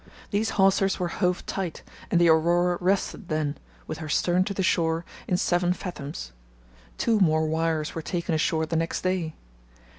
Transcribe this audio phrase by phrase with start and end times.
[0.31, 3.55] These hawsers were hove tight, and the Aurora rested then,
[3.85, 6.31] with her stern to the shore, in seven fathoms.
[6.97, 9.35] Two more wires were taken ashore the next day.